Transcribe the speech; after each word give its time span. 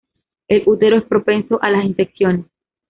El 0.47 0.63
útero 0.65 0.97
es 0.97 1.03
propenso 1.03 1.61
a 1.61 1.69
las 1.69 1.85
infecciones. 1.85 2.47